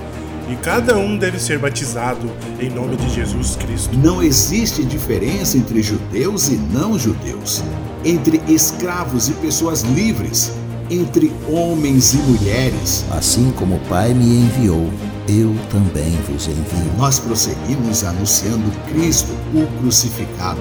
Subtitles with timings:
[0.49, 3.97] E cada um deve ser batizado em nome de Jesus Cristo.
[3.97, 7.63] Não existe diferença entre judeus e não judeus,
[8.05, 10.53] entre escravos e pessoas livres,
[10.91, 13.07] entre homens e mulheres.
[13.11, 14.91] Assim como o Pai me enviou,
[15.29, 16.93] eu também vos envio.
[16.97, 20.61] Nós prosseguimos anunciando Cristo, o crucificado.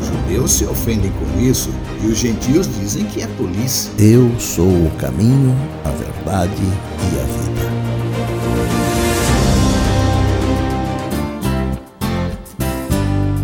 [0.00, 1.70] Os judeus se ofendem com isso
[2.02, 3.90] e os gentios dizem que é tolice.
[3.98, 5.54] Eu sou o caminho,
[5.84, 7.70] a verdade e a vida.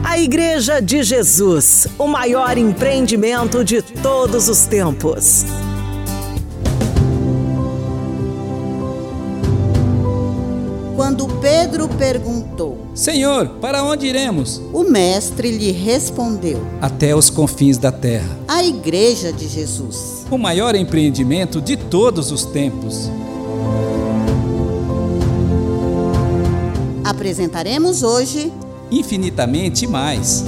[0.05, 5.45] A Igreja de Jesus, o maior empreendimento de todos os tempos.
[10.97, 14.63] Quando Pedro perguntou, Senhor, para onde iremos?
[14.73, 18.35] o mestre lhe respondeu: Até os confins da terra.
[18.49, 20.25] A igreja de Jesus.
[20.31, 23.11] O maior empreendimento de todos os tempos.
[27.05, 28.51] Apresentaremos hoje
[28.91, 30.45] Infinitamente mais.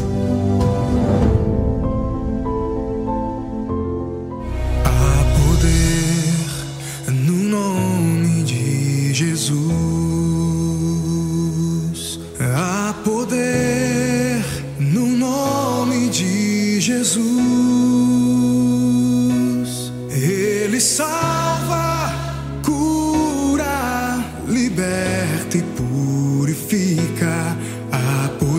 [25.29, 27.57] Liberta e purifica.
[27.93, 28.58] Há poder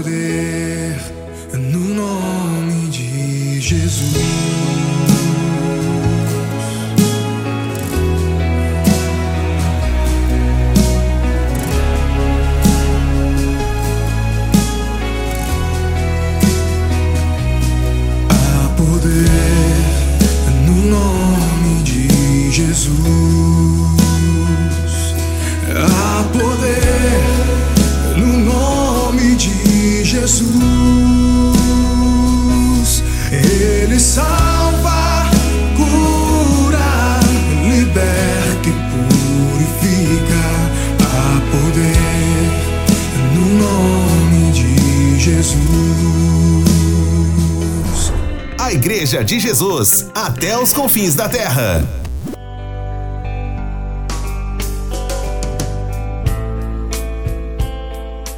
[48.80, 51.84] Igreja de Jesus, até os confins da terra.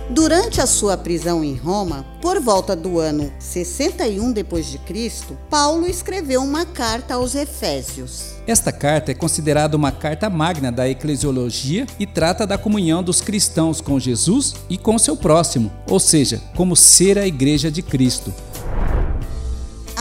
[0.10, 5.86] Durante a sua prisão em Roma, por volta do ano 61 depois de Cristo, Paulo
[5.86, 8.34] escreveu uma carta aos Efésios.
[8.48, 13.80] Esta carta é considerada uma carta magna da eclesiologia e trata da comunhão dos cristãos
[13.80, 18.34] com Jesus e com seu próximo, ou seja, como ser a igreja de Cristo.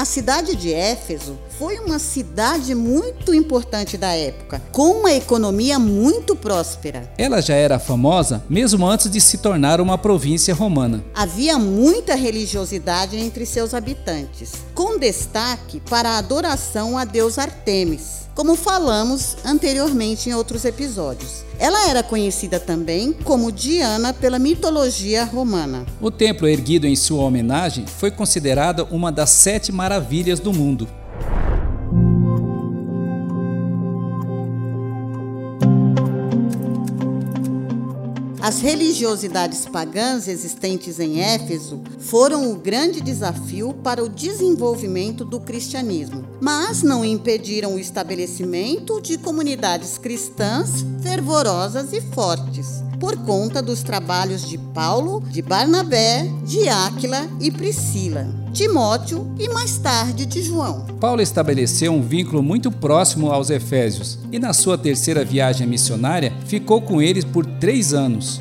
[0.00, 6.34] A cidade de Éfeso foi uma cidade muito importante da época, com uma economia muito
[6.34, 7.12] próspera.
[7.18, 11.04] Ela já era famosa mesmo antes de se tornar uma província romana.
[11.14, 18.56] Havia muita religiosidade entre seus habitantes, com destaque para a adoração a deus Artemis, como
[18.56, 21.44] falamos anteriormente em outros episódios.
[21.58, 25.84] Ela era conhecida também como Diana pela mitologia romana.
[26.00, 30.88] O templo erguido em sua homenagem foi considerado uma das sete maravilhas do mundo.
[38.50, 46.24] As religiosidades pagãs existentes em Éfeso foram o grande desafio para o desenvolvimento do cristianismo,
[46.40, 54.44] mas não impediram o estabelecimento de comunidades cristãs fervorosas e fortes, por conta dos trabalhos
[54.48, 58.26] de Paulo, de Barnabé, de Áquila e Priscila.
[58.52, 60.84] Timóteo e mais tarde de João.
[61.00, 66.82] Paulo estabeleceu um vínculo muito próximo aos Efésios e, na sua terceira viagem missionária, ficou
[66.82, 68.40] com eles por três anos.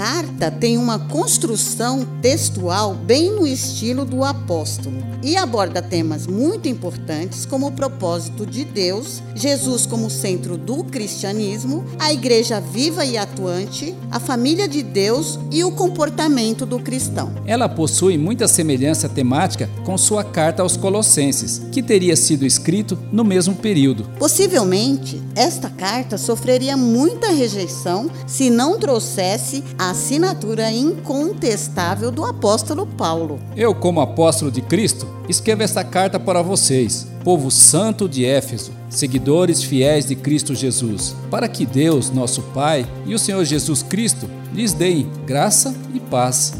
[0.00, 7.44] Carta tem uma construção textual bem no estilo do apóstolo e aborda temas muito importantes
[7.44, 13.94] como o propósito de Deus, Jesus como centro do cristianismo, a igreja viva e atuante,
[14.10, 17.34] a família de Deus e o comportamento do cristão.
[17.44, 23.22] Ela possui muita semelhança temática com sua carta aos Colossenses, que teria sido escrito no
[23.22, 24.04] mesmo período.
[24.18, 33.38] Possivelmente, esta carta sofreria muita rejeição se não trouxesse a assinatura incontestável do apóstolo Paulo.
[33.56, 39.62] Eu, como apóstolo de Cristo, escrevo esta carta para vocês, povo santo de Éfeso, seguidores
[39.62, 44.72] fiéis de Cristo Jesus, para que Deus, nosso Pai, e o Senhor Jesus Cristo lhes
[44.72, 46.54] deem graça e paz.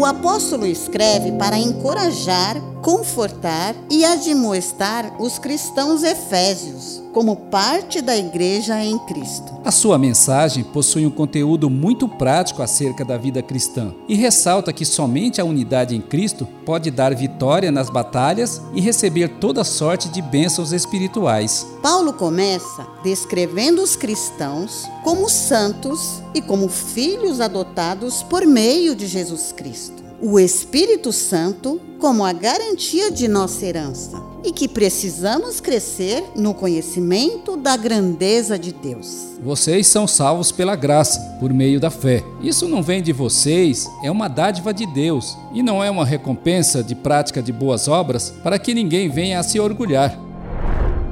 [0.00, 8.82] O apóstolo escreve para encorajar, confortar e admoestar os cristãos efésios, como parte da igreja
[8.84, 9.52] em Cristo.
[9.64, 14.84] A sua mensagem possui um conteúdo muito prático acerca da vida cristã e ressalta que
[14.84, 20.22] somente a unidade em Cristo pode dar vitória nas batalhas e receber toda sorte de
[20.22, 21.66] bênçãos espirituais.
[21.82, 29.52] Paulo começa descrevendo os cristãos como santos e como filhos adotados por meio de Jesus
[29.52, 29.99] Cristo.
[30.22, 37.56] O Espírito Santo como a garantia de nossa herança e que precisamos crescer no conhecimento
[37.56, 39.38] da grandeza de Deus.
[39.42, 42.22] Vocês são salvos pela graça, por meio da fé.
[42.42, 46.84] Isso não vem de vocês, é uma dádiva de Deus e não é uma recompensa
[46.84, 50.18] de prática de boas obras para que ninguém venha a se orgulhar.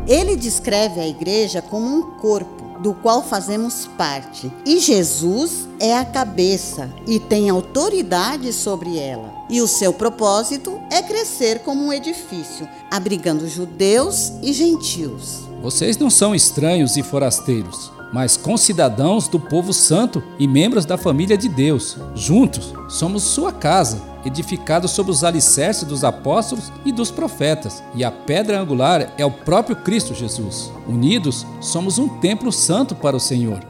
[0.06, 4.52] Ele descreve a igreja como um corpo do qual fazemos parte.
[4.64, 9.32] E Jesus é a cabeça e tem autoridade sobre ela.
[9.48, 15.40] E o seu propósito é crescer como um edifício, abrigando judeus e gentios.
[15.62, 21.36] Vocês não são estranhos e forasteiros, mas concidadãos do povo santo e membros da família
[21.36, 21.96] de Deus.
[22.14, 28.10] Juntos, somos sua casa, edificados sobre os alicerces dos apóstolos e dos profetas, e a
[28.10, 30.70] pedra angular é o próprio Cristo Jesus.
[30.86, 33.60] Unidos, somos um templo santo para o Senhor.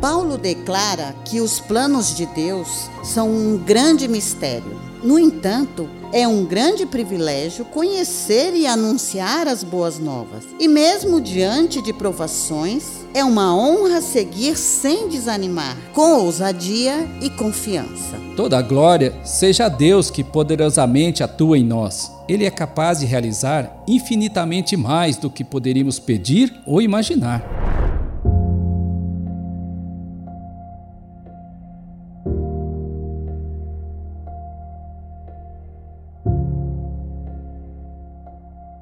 [0.00, 4.89] Paulo declara que os planos de Deus são um grande mistério.
[5.02, 10.44] No entanto, é um grande privilégio conhecer e anunciar as boas novas.
[10.58, 18.18] E mesmo diante de provações, é uma honra seguir sem desanimar, com ousadia e confiança.
[18.36, 22.12] Toda a glória seja a Deus que poderosamente atua em nós.
[22.28, 27.59] Ele é capaz de realizar infinitamente mais do que poderíamos pedir ou imaginar.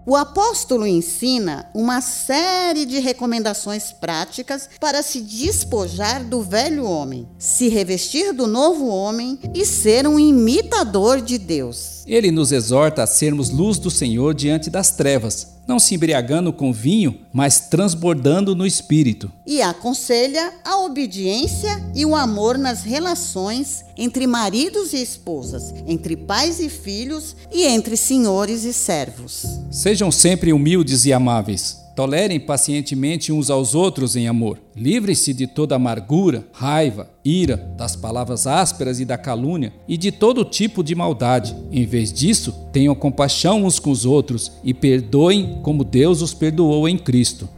[0.09, 7.69] O apóstolo ensina uma série de recomendações práticas para se despojar do velho homem, se
[7.69, 11.98] revestir do novo homem e ser um imitador de Deus.
[12.09, 16.73] Ele nos exorta a sermos luz do Senhor diante das trevas, não se embriagando com
[16.73, 19.31] vinho, mas transbordando no espírito.
[19.47, 26.61] E aconselha a obediência e o amor nas relações entre maridos e esposas, entre pais
[26.61, 29.45] e filhos e entre senhores e servos.
[29.71, 31.88] Seja Sejam sempre humildes e amáveis.
[31.99, 34.61] Tolerem pacientemente uns aos outros em amor.
[34.76, 40.45] Livrem-se de toda amargura, raiva, ira, das palavras ásperas e da calúnia e de todo
[40.45, 41.57] tipo de maldade.
[41.73, 46.88] Em vez disso, tenham compaixão uns com os outros e perdoem como Deus os perdoou
[46.88, 47.49] em Cristo.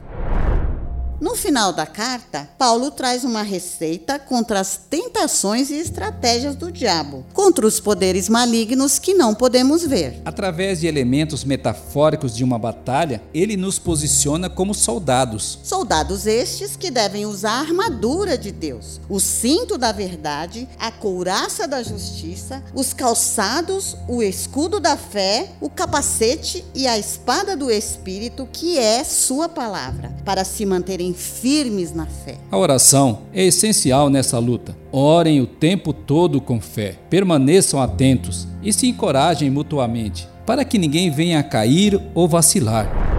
[1.20, 7.26] No final da carta, Paulo traz uma receita contra as tentações e estratégias do diabo,
[7.34, 10.22] contra os poderes malignos que não podemos ver.
[10.24, 15.58] Através de elementos metafóricos de uma batalha, ele nos posiciona como soldados.
[15.62, 21.68] Soldados estes que devem usar a armadura de Deus, o cinto da verdade, a couraça
[21.68, 28.48] da justiça, os calçados, o escudo da fé, o capacete e a espada do Espírito,
[28.50, 32.36] que é Sua palavra, para se manterem firmes na fé.
[32.50, 34.76] A oração é essencial nessa luta.
[34.92, 41.10] Orem o tempo todo com fé, permaneçam atentos e se encorajem mutuamente, para que ninguém
[41.10, 43.09] venha a cair ou vacilar.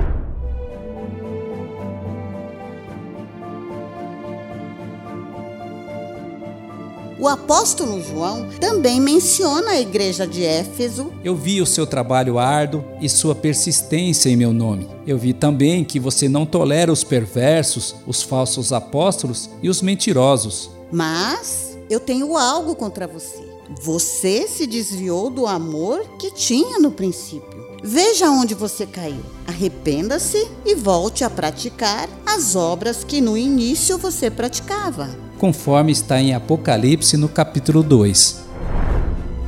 [7.22, 11.14] O apóstolo João também menciona a igreja de Éfeso.
[11.24, 14.90] Eu vi o seu trabalho árduo e sua persistência em meu nome.
[15.06, 20.72] Eu vi também que você não tolera os perversos, os falsos apóstolos e os mentirosos.
[20.92, 23.48] Mas eu tenho algo contra você.
[23.84, 27.71] Você se desviou do amor que tinha no princípio.
[27.84, 29.24] Veja onde você caiu.
[29.48, 35.10] Arrependa-se e volte a praticar as obras que no início você praticava
[35.42, 38.41] conforme está em Apocalipse no capítulo 2.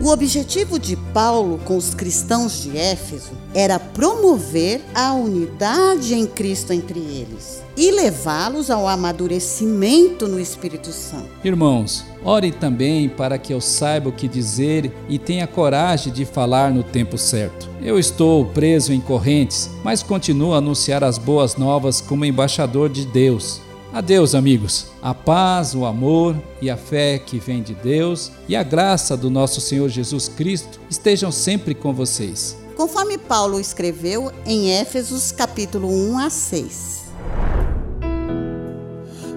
[0.04, 6.74] O objetivo de Paulo com os cristãos de Éfeso era promover a unidade em Cristo
[6.74, 11.30] entre eles e levá-los ao amadurecimento no Espírito Santo.
[11.42, 16.70] Irmãos, orem também para que eu saiba o que dizer e tenha coragem de falar
[16.70, 17.70] no tempo certo.
[17.82, 23.06] Eu estou preso em correntes, mas continuo a anunciar as boas novas como embaixador de
[23.06, 23.62] Deus.
[23.94, 24.88] Adeus, amigos.
[25.04, 29.30] A paz, o amor e a fé que vem de Deus e a graça do
[29.30, 32.58] nosso Senhor Jesus Cristo estejam sempre com vocês.
[32.76, 37.04] Conforme Paulo escreveu em Éfesos capítulo 1 a 6.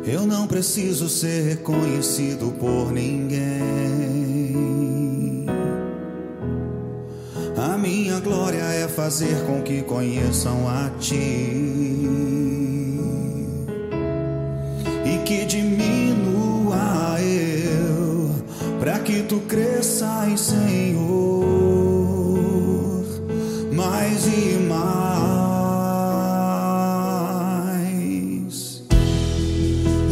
[0.06, 3.36] Eu não preciso ser reconhecido por ninguém.
[7.58, 11.65] A minha glória é fazer com que conheçam a ti
[15.26, 18.30] que diminua eu,
[18.78, 21.44] para que tu cresças, Senhor,
[23.72, 24.86] mais e mais.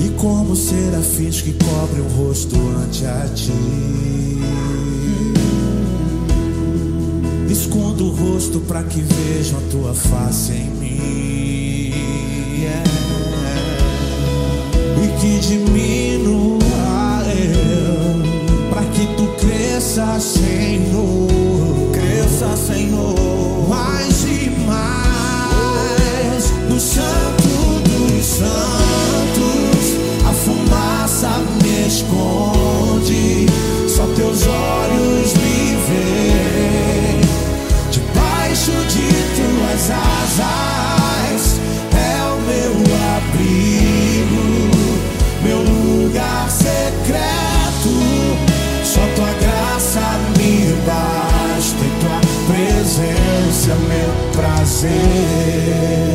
[0.04, 3.52] E como serafins que cobrem o rosto ante a ti.
[7.48, 11.94] Escondo o rosto para que vejam a tua face em mim.
[12.60, 13.03] Yeah
[15.24, 16.60] que diminua
[17.28, 21.28] eu, para que tu cresça, Senhor,
[21.92, 27.48] cresça, Senhor, mais e mais no Santo
[27.88, 29.96] dos Santos,
[30.28, 33.46] a fumaça me esconde,
[33.88, 37.20] só teus olhos me veem,
[37.90, 40.63] debaixo de tuas asas
[54.84, 56.13] sin.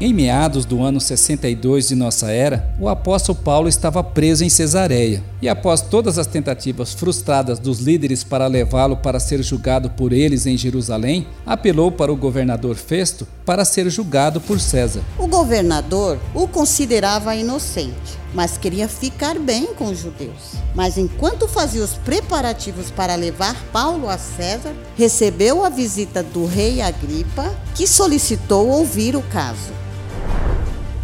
[0.00, 5.24] Em meados do ano 62 de nossa era, o apóstolo Paulo estava preso em Cesareia,
[5.42, 10.46] e após todas as tentativas frustradas dos líderes para levá-lo para ser julgado por eles
[10.46, 15.00] em Jerusalém, apelou para o governador Festo para ser julgado por César.
[15.18, 20.52] O governador o considerava inocente, mas queria ficar bem com os judeus.
[20.76, 26.80] Mas enquanto fazia os preparativos para levar Paulo a César, recebeu a visita do rei
[26.80, 29.87] Agripa, que solicitou ouvir o caso.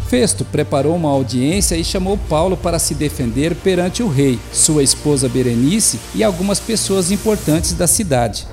[0.07, 5.27] Festo preparou uma audiência e chamou Paulo para se defender perante o rei, sua esposa
[5.27, 8.47] Berenice e algumas pessoas importantes da cidade.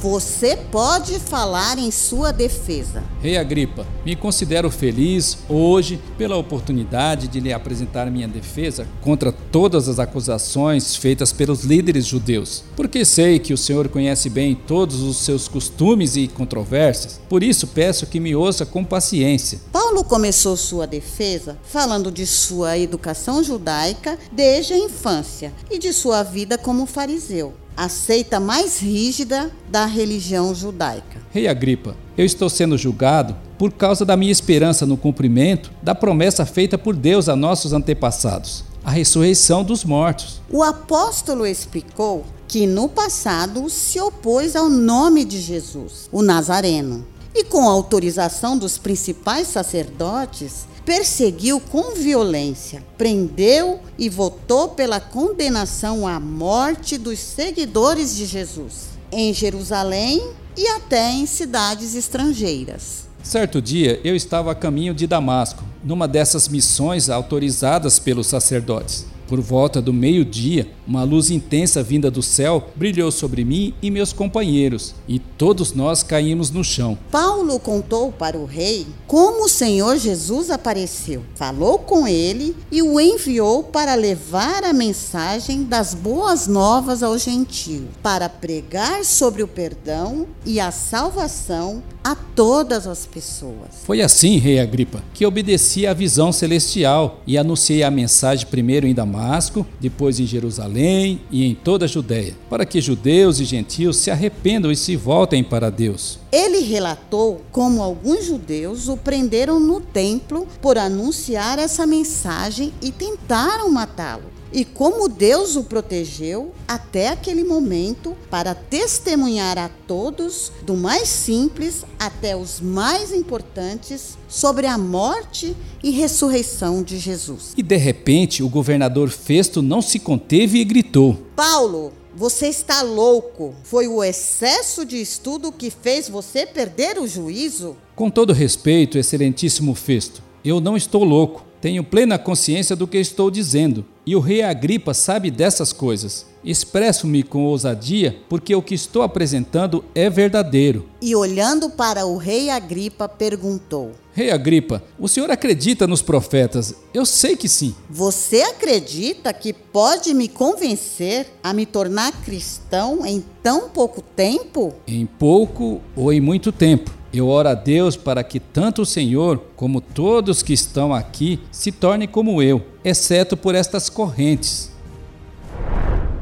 [0.00, 3.02] Você pode falar em sua defesa.
[3.20, 9.88] Rei Agripa, me considero feliz hoje pela oportunidade de lhe apresentar minha defesa contra todas
[9.88, 15.16] as acusações feitas pelos líderes judeus, porque sei que o Senhor conhece bem todos os
[15.16, 17.20] seus costumes e controvérsias.
[17.28, 19.60] Por isso peço que me ouça com paciência.
[19.72, 25.92] Paulo Paulo começou sua defesa falando de sua educação judaica desde a infância e de
[25.92, 31.22] sua vida como fariseu, a seita mais rígida da religião judaica.
[31.30, 36.44] Rei Agripa, eu estou sendo julgado por causa da minha esperança no cumprimento da promessa
[36.44, 40.40] feita por Deus a nossos antepassados, a ressurreição dos mortos.
[40.50, 47.44] O apóstolo explicou que no passado se opôs ao nome de Jesus, o Nazareno, e
[47.44, 56.96] com autorização dos principais sacerdotes, perseguiu com violência, prendeu e votou pela condenação à morte
[56.96, 60.22] dos seguidores de Jesus em Jerusalém
[60.56, 63.06] e até em cidades estrangeiras.
[63.22, 69.06] Certo dia eu estava a caminho de Damasco, numa dessas missões autorizadas pelos sacerdotes.
[69.28, 74.10] Por volta do meio-dia, uma luz intensa vinda do céu brilhou sobre mim e meus
[74.10, 76.98] companheiros, e todos nós caímos no chão.
[77.10, 82.98] Paulo contou para o rei como o Senhor Jesus apareceu, falou com ele e o
[82.98, 90.26] enviou para levar a mensagem das boas novas ao gentio, para pregar sobre o perdão
[90.46, 93.82] e a salvação a todas as pessoas.
[93.84, 98.94] Foi assim, rei Agripa, que obedeci à visão celestial e anunciei a mensagem primeiro em
[98.94, 104.10] Damasco, depois em Jerusalém e em toda a Judéia, para que judeus e gentios se
[104.10, 106.18] arrependam e se voltem para Deus.
[106.30, 113.70] Ele relatou como alguns judeus o prenderam no templo por anunciar essa mensagem e tentaram
[113.70, 114.37] matá-lo.
[114.52, 121.84] E como Deus o protegeu até aquele momento para testemunhar a todos, do mais simples
[121.98, 127.52] até os mais importantes, sobre a morte e ressurreição de Jesus.
[127.56, 133.54] E de repente o governador Festo não se conteve e gritou: Paulo, você está louco.
[133.62, 137.76] Foi o excesso de estudo que fez você perder o juízo?
[137.94, 141.44] Com todo respeito, excelentíssimo Festo, eu não estou louco.
[141.60, 146.24] Tenho plena consciência do que estou dizendo, e o rei Agripa sabe dessas coisas.
[146.42, 150.88] Expresso-me com ousadia porque o que estou apresentando é verdadeiro.
[151.02, 156.74] E olhando para o rei Agripa, perguntou: Rei Agripa, o senhor acredita nos profetas?
[156.94, 157.74] Eu sei que sim.
[157.90, 164.72] Você acredita que pode me convencer a me tornar cristão em tão pouco tempo?
[164.86, 166.97] Em pouco ou em muito tempo.
[167.12, 171.72] Eu oro a Deus para que tanto o Senhor como todos que estão aqui se
[171.72, 174.70] tornem como eu, exceto por estas correntes.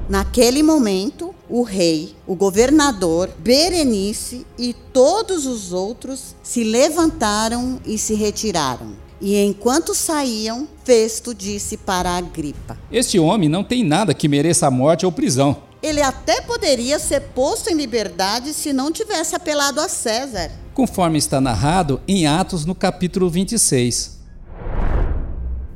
[0.09, 8.15] Naquele momento, o rei, o governador, Berenice e todos os outros se levantaram e se
[8.15, 8.95] retiraram.
[9.21, 14.71] E enquanto saíam, Festo disse para Agripa: Este homem não tem nada que mereça a
[14.71, 15.57] morte ou prisão.
[15.83, 20.66] Ele até poderia ser posto em liberdade se não tivesse apelado a César.
[20.77, 24.19] Conforme está narrado em Atos no capítulo 26.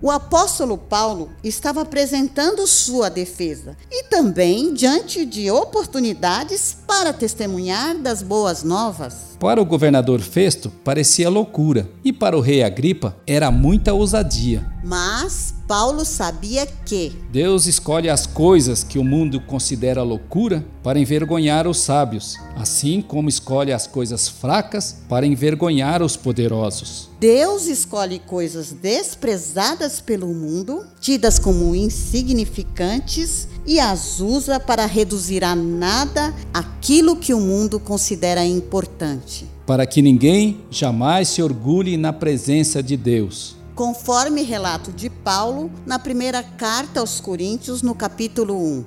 [0.02, 8.22] O apóstolo Paulo estava apresentando sua defesa e também diante de oportunidades para testemunhar das
[8.22, 9.29] boas novas.
[9.40, 14.70] Para o governador Festo, parecia loucura, e para o rei Agripa, era muita ousadia.
[14.84, 21.66] Mas Paulo sabia que Deus escolhe as coisas que o mundo considera loucura para envergonhar
[21.66, 27.08] os sábios, assim como escolhe as coisas fracas para envergonhar os poderosos.
[27.18, 35.54] Deus escolhe coisas desprezadas pelo mundo, tidas como insignificantes, e as usa para reduzir a
[35.54, 39.46] nada aquilo que o mundo considera importante.
[39.64, 43.54] Para que ninguém jamais se orgulhe na presença de Deus.
[43.76, 48.84] Conforme relato de Paulo na primeira carta aos Coríntios, no capítulo 1.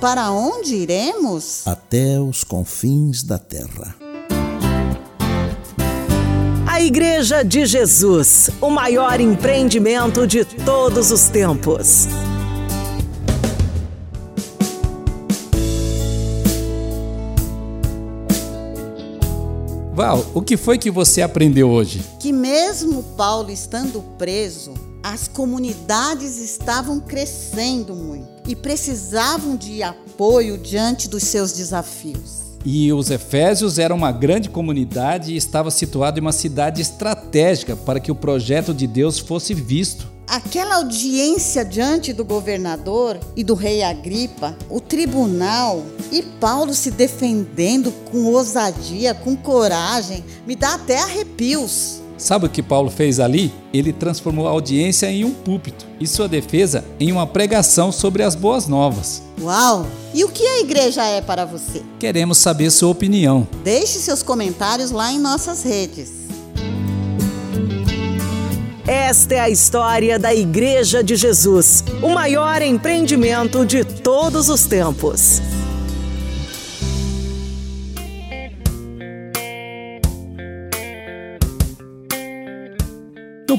[0.00, 1.66] Para onde iremos?
[1.66, 3.94] até os confins da terra.
[6.66, 12.06] A Igreja de Jesus, o maior empreendimento de todos os tempos.
[19.92, 22.02] Val, o que foi que você aprendeu hoje?
[22.18, 31.08] Que mesmo Paulo estando preso, as comunidades estavam crescendo muito e precisavam de apoio diante
[31.08, 32.40] dos seus desafios.
[32.64, 38.00] E os Efésios eram uma grande comunidade e estava situado em uma cidade estratégica para
[38.00, 40.10] que o projeto de Deus fosse visto.
[40.26, 47.92] Aquela audiência diante do governador e do rei Agripa, o tribunal e Paulo se defendendo
[48.10, 51.99] com ousadia, com coragem, me dá até arrepios.
[52.20, 53.50] Sabe o que Paulo fez ali?
[53.72, 58.34] Ele transformou a audiência em um púlpito e sua defesa em uma pregação sobre as
[58.34, 59.22] boas novas.
[59.40, 59.86] Uau!
[60.12, 61.82] E o que a igreja é para você?
[61.98, 63.48] Queremos saber sua opinião.
[63.64, 66.10] Deixe seus comentários lá em nossas redes.
[68.86, 75.40] Esta é a história da Igreja de Jesus, o maior empreendimento de todos os tempos.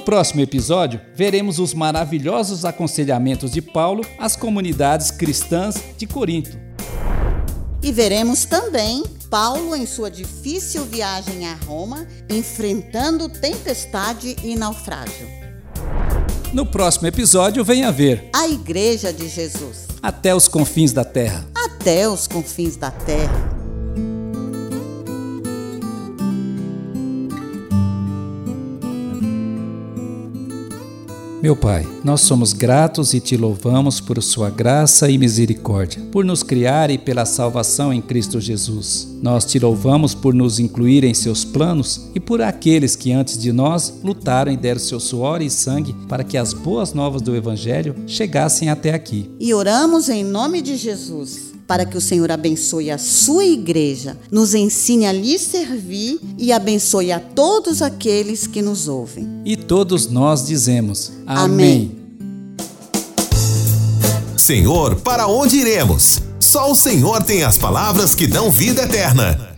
[0.02, 6.58] Próximo episódio, veremos os maravilhosos aconselhamentos de Paulo às comunidades cristãs de Corinto.
[7.84, 15.28] E veremos também Paulo em sua difícil viagem a Roma, enfrentando tempestade e naufrágio.
[16.54, 21.48] No próximo episódio, venha ver A Igreja de Jesus, Até os Confins da Terra.
[21.56, 23.51] até os confins da terra.
[31.42, 36.44] Meu Pai, nós somos gratos e te louvamos por sua graça e misericórdia, por nos
[36.44, 39.08] criar e pela salvação em Cristo Jesus.
[39.24, 43.52] Nós te louvamos por nos incluir em seus planos e por aqueles que antes de
[43.52, 47.96] nós lutaram e deram seu suor e sangue para que as boas novas do Evangelho
[48.06, 49.28] chegassem até aqui.
[49.40, 54.54] E oramos em nome de Jesus para que o Senhor abençoe a sua igreja, nos
[54.54, 59.42] ensine a lhe servir e abençoe a todos aqueles que nos ouvem.
[59.46, 61.98] E todos nós dizemos: Amém.
[64.36, 66.20] Senhor, para onde iremos?
[66.42, 69.58] Só o Senhor tem as palavras que dão vida eterna.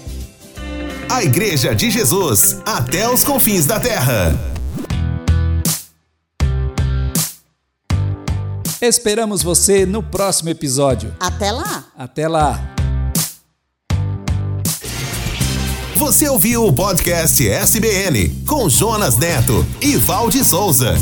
[1.11, 4.35] A Igreja de Jesus, até os confins da terra.
[8.81, 11.15] Esperamos você no próximo episódio.
[11.19, 11.85] Até lá!
[11.97, 12.77] Até lá!
[15.97, 20.95] Você ouviu o podcast SBN com Jonas Neto e Valde Souza.